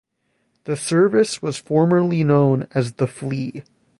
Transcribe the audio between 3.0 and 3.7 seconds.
Flea.